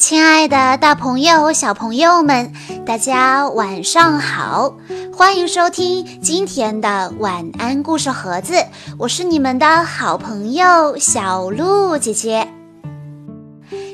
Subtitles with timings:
[0.00, 2.54] 亲爱的，大朋友、小朋友们，
[2.86, 4.74] 大家晚上好！
[5.12, 8.64] 欢迎收听今天的晚安故事盒子，
[8.98, 12.48] 我是你们的好朋友小鹿姐姐。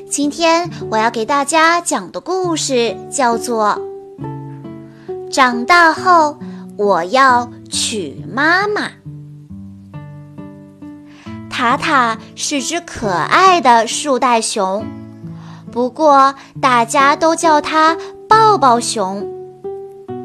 [0.09, 3.77] 今天我要给大家讲的故事叫做
[5.29, 6.39] 《长大后
[6.77, 8.87] 我要娶妈妈》。
[11.49, 14.85] 塔塔是只可爱的树袋熊。
[15.71, 19.27] 不过，大家都叫它抱抱熊，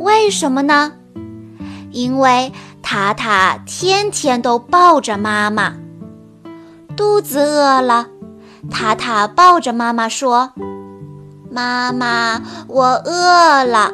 [0.00, 0.92] 为什么呢？
[1.90, 5.74] 因为塔塔天天都抱着妈妈。
[6.96, 8.06] 肚子饿了，
[8.70, 10.52] 塔塔抱着妈妈说
[11.50, 13.92] ：“妈妈，我饿了。”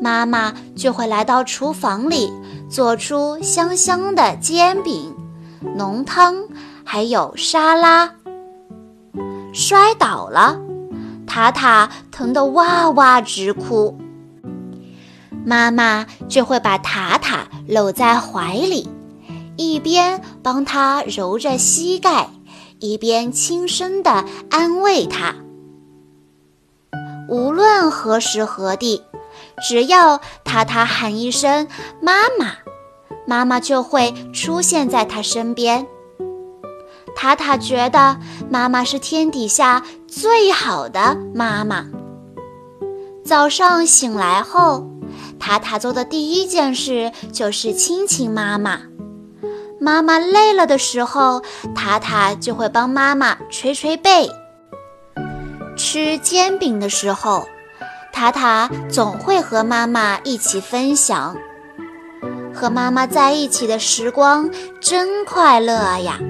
[0.00, 2.32] 妈妈就会来到厨房里，
[2.68, 5.14] 做出香香的煎饼、
[5.76, 6.36] 浓汤，
[6.84, 8.17] 还有沙拉。
[9.58, 10.56] 摔倒了，
[11.26, 13.98] 塔塔疼得哇哇直哭。
[15.44, 18.88] 妈妈就会把塔塔搂在怀里，
[19.56, 22.30] 一边帮他揉着膝盖，
[22.78, 25.34] 一边轻声地安慰他。
[27.28, 29.02] 无论何时何地，
[29.68, 31.66] 只要塔塔喊一声
[32.00, 32.52] “妈妈”，
[33.26, 35.84] 妈妈就会出现在他身边。
[37.20, 38.16] 塔塔觉得
[38.48, 41.84] 妈妈是天底下最好的妈妈。
[43.24, 44.88] 早上醒来后，
[45.36, 48.82] 塔塔做的第一件事就是亲亲妈妈。
[49.80, 51.42] 妈妈累了的时候，
[51.74, 54.30] 塔塔就会帮妈妈捶捶背。
[55.76, 57.48] 吃煎饼的时候，
[58.12, 61.36] 塔塔总会和妈妈一起分享。
[62.54, 64.48] 和妈妈在一起的时光
[64.80, 66.20] 真快乐呀！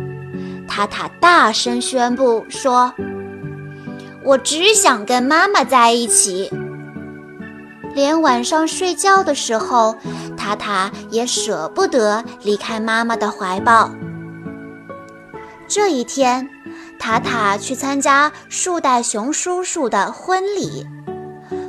[0.78, 2.94] 塔塔大声宣布说
[4.22, 6.48] ：“我只想跟妈妈在一起。
[7.96, 9.96] 连晚上睡觉的时候，
[10.36, 13.90] 塔塔也舍不得离开妈妈的怀抱。”
[15.66, 16.48] 这一天，
[16.96, 20.86] 塔塔去参加树袋熊叔叔的婚礼。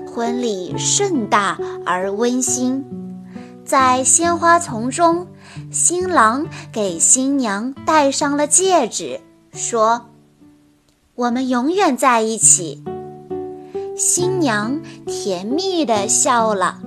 [0.06, 2.86] 婚礼盛大而温馨，
[3.66, 5.26] 在鲜花丛中。
[5.72, 9.22] 新郎给新娘戴上了戒指，
[9.54, 10.08] 说
[11.14, 12.84] ：“我们永远在一起。”
[13.96, 16.80] 新娘甜蜜地笑了。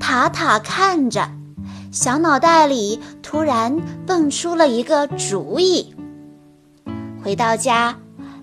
[0.00, 1.30] 塔塔看着，
[1.92, 5.94] 小脑袋里突然蹦出了一个主意。
[7.22, 7.96] 回到家，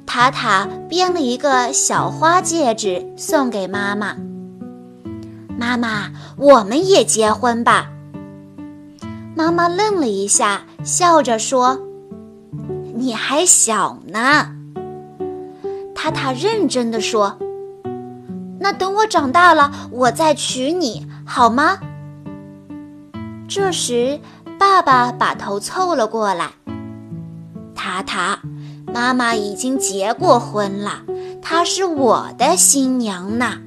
[0.06, 4.16] 塔塔编了一个小花戒指送给妈妈。
[5.58, 7.92] 妈妈，我们也结婚吧。
[9.36, 11.78] 妈妈愣了一下，笑着说
[12.96, 14.56] ：“你还小呢。”
[15.94, 17.38] 塔塔认真的说
[18.60, 21.80] ：“那等我长大了，我再娶你好吗？”
[23.50, 24.22] 这时，
[24.58, 26.52] 爸爸把头凑了过来
[27.76, 28.40] ：“塔塔，
[28.94, 31.02] 妈妈已经结过婚了，
[31.42, 33.58] 她是我的新娘呢。”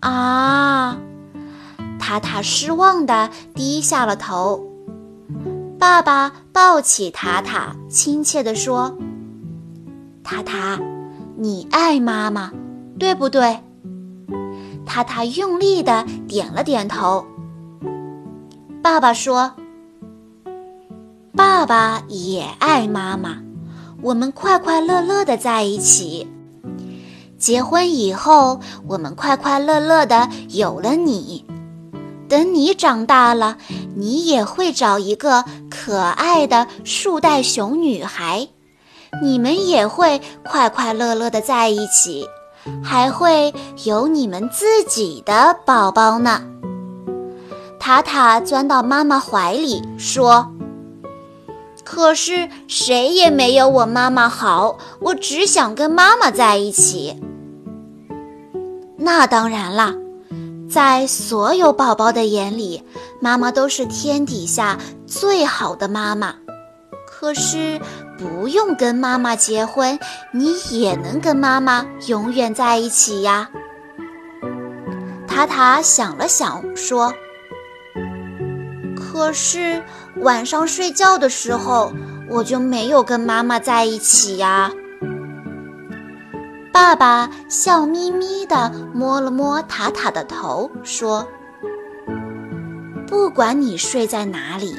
[0.00, 0.98] 啊。
[2.08, 4.66] 塔塔失望地低下了头。
[5.78, 8.96] 爸爸抱起塔塔，亲切地说
[10.24, 10.80] ：“塔塔，
[11.36, 12.50] 你爱妈妈，
[12.98, 13.58] 对不对？”
[14.86, 17.26] 塔塔用力地点了点头。
[18.80, 19.52] 爸爸说
[21.36, 23.42] ：“爸爸也爱妈妈，
[24.00, 26.26] 我们快快乐乐地在一起。
[27.36, 31.44] 结婚以后，我们快快乐乐的有了你。”
[32.28, 33.56] 等你长大了，
[33.96, 38.48] 你也会找一个可爱的树袋熊女孩，
[39.22, 42.26] 你们也会快快乐乐的在一起，
[42.84, 46.42] 还会有你们自己的宝宝呢。
[47.80, 50.52] 塔塔钻到妈妈怀里说
[51.82, 57.16] ：“可是谁也没有我妈妈好，我只想跟妈妈在一起。”
[58.98, 59.94] 那当然啦。
[60.70, 62.82] 在所有宝宝的眼里，
[63.20, 66.34] 妈妈都是天底下最好的妈妈。
[67.06, 67.80] 可是
[68.18, 69.98] 不用跟妈妈结婚，
[70.32, 73.48] 你也能跟妈妈永远在一起呀。
[75.26, 77.12] 塔塔想了想，说
[78.94, 79.82] ：“可是
[80.16, 81.92] 晚上睡觉的时候，
[82.28, 84.70] 我就没有跟妈妈在一起呀。”
[86.78, 91.26] 爸爸笑眯眯地摸了摸塔塔的头，说
[93.04, 94.76] ：“不管你睡在哪里，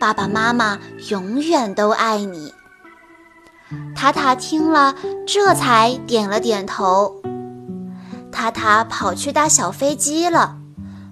[0.00, 0.78] 爸爸妈妈
[1.10, 2.54] 永远都爱你。”
[3.94, 4.94] 塔塔听了，
[5.26, 7.20] 这才点了点头。
[8.32, 10.56] 塔塔跑去搭小飞机了，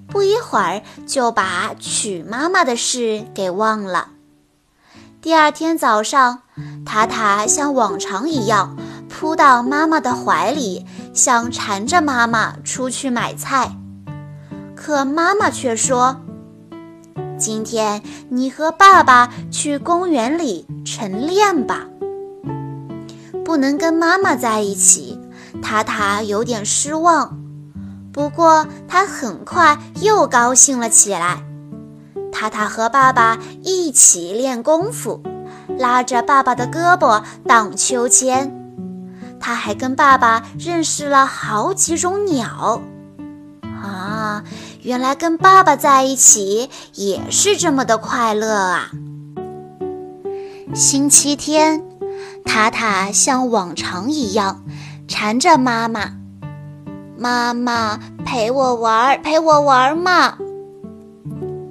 [0.08, 4.08] 不一会儿就把娶妈妈的事给忘了。
[5.20, 6.40] 第二天早上，
[6.86, 8.74] 塔塔像往常一样
[9.14, 10.84] 扑到妈妈的怀里，
[11.14, 13.76] 想缠着妈妈出去买菜。
[14.74, 16.20] 可妈妈却说
[17.38, 21.86] ：“今天你和爸爸去公园里晨练吧。”
[23.44, 25.20] 不能跟妈妈在一起，
[25.62, 27.38] 塔塔有点失望。
[28.12, 31.44] 不过他很快又高兴了起来。
[32.32, 35.22] 塔塔和爸爸一起练功夫，
[35.78, 38.63] 拉着爸爸的胳膊荡秋千。
[39.44, 42.80] 他还跟爸爸认识了好几种鸟。
[43.62, 44.42] 啊，
[44.80, 48.90] 原来跟爸爸在一起也是这么的快乐啊！
[50.74, 51.82] 星期天，
[52.46, 54.64] 塔塔像往常一样
[55.06, 56.12] 缠着妈妈
[57.18, 60.38] ：“妈妈陪我玩，陪我玩嘛。”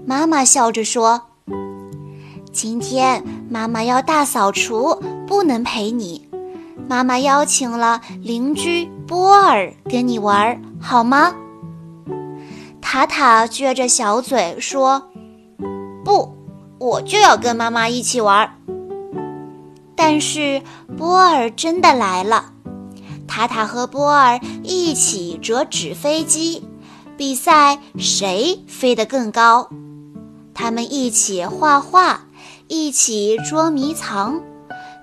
[0.05, 1.23] 妈妈笑着说
[2.53, 6.22] ：“今天妈妈要大扫除，不能陪你。
[6.87, 11.33] 妈妈邀请了邻居波尔跟你玩，好吗？”
[12.81, 15.09] 塔塔撅着小嘴说
[16.05, 16.35] ：“不，
[16.79, 18.57] 我就要跟妈妈一起玩。”
[19.95, 20.61] 但是
[20.97, 22.51] 波尔真的来了，
[23.27, 26.67] 塔塔和波尔一起折纸飞机，
[27.17, 29.69] 比赛谁飞得更高。
[30.53, 32.25] 他们一起画画，
[32.67, 34.41] 一起捉迷藏，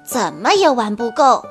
[0.06, 1.44] 怎么也玩不够。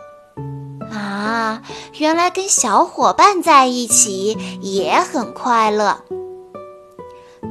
[1.97, 6.03] 原来跟小伙伴在一起也很快乐。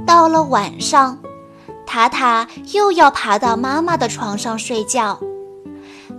[0.07, 1.19] 到了晚上，
[1.87, 5.19] 塔塔又要爬到妈妈的床上睡觉。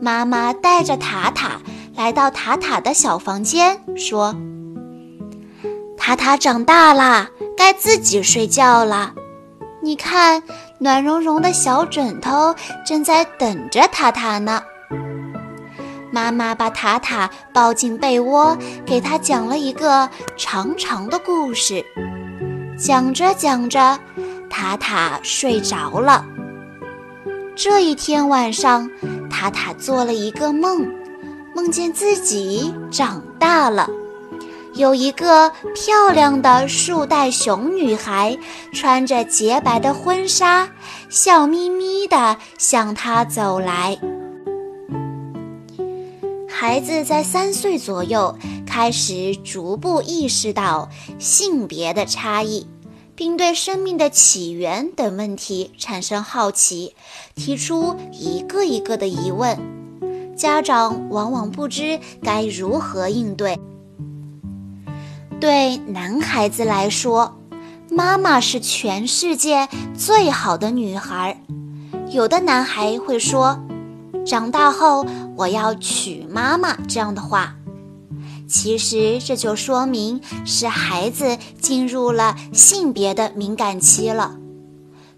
[0.01, 1.59] 妈妈带着塔塔
[1.95, 4.35] 来到塔塔的小房间，说
[5.97, 9.13] ：“塔塔长大啦，该自己睡觉了。”
[9.81, 10.43] 你看，
[10.79, 12.53] 暖融融的小枕头
[12.85, 14.61] 正在等着塔塔呢。
[16.11, 21.85] 妈妈把塔塔抱进被窝，给他讲了一个长长的故事。
[22.77, 23.99] 讲着讲着，
[24.49, 26.25] 塔塔睡着了。
[27.55, 28.89] 这一天晚上，
[29.29, 30.87] 塔塔做了一个梦，
[31.53, 33.87] 梦见自己长大了。
[34.75, 38.37] 有一个漂亮的树袋熊女孩，
[38.73, 40.69] 穿着洁白的婚纱，
[41.09, 43.99] 笑眯眯地向他走来。
[46.61, 52.67] 孩子在三岁左右开始逐步意识到性别的差异，
[53.15, 56.97] 并对生命的起源等问题产生好奇，
[57.33, 59.57] 提出一个一个的疑问。
[60.35, 63.57] 家长往往不知该如何应对。
[65.39, 67.39] 对男孩子来说，
[67.89, 71.41] 妈妈是全世界最好的女孩。
[72.09, 73.57] 有的男孩会说
[74.27, 75.05] ：“长大后
[75.39, 77.55] 我要娶妈妈。”这样的话，
[78.47, 84.35] 其实这就说明是孩子进入了性别的敏感期了。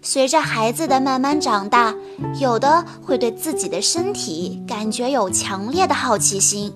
[0.00, 1.94] 随着孩子的慢慢长大，
[2.40, 6.72] 有的会对自己的身体感觉有强烈的好奇心，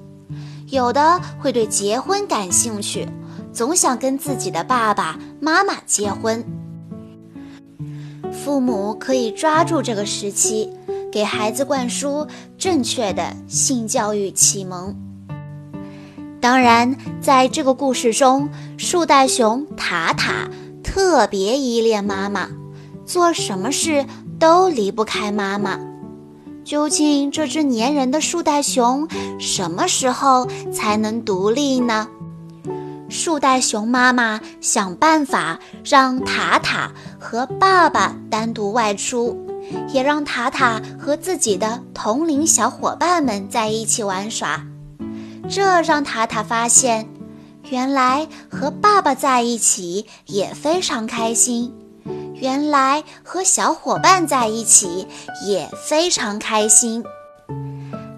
[0.68, 3.08] 有的会对结婚感兴趣。
[3.52, 6.44] 总想跟自己的爸爸妈妈结婚，
[8.46, 10.70] 父母可以抓住这个时期，
[11.10, 12.24] 给孩子灌输
[12.56, 14.94] 正确的性教育启蒙。
[16.40, 18.48] 当然，在这个故事中，
[18.78, 20.48] 树袋熊塔塔
[20.84, 22.48] 特别依恋妈妈，
[23.04, 24.06] 做什么事
[24.38, 25.80] 都离不开妈妈。
[26.62, 29.08] 究竟这只粘人的树袋熊
[29.40, 32.06] 什么时候才能独立呢？
[33.08, 36.90] 树袋熊妈妈想办法让塔塔
[37.28, 39.36] 和爸爸单独外出，
[39.92, 44.64] 也让塔塔和自己的同龄小伙伴们在一起玩耍。
[45.50, 47.08] 这让塔塔发现，
[47.68, 51.74] 原来和爸爸在一起也非常开心，
[52.34, 55.08] 原来和小伙伴在一起
[55.44, 57.02] 也非常开心。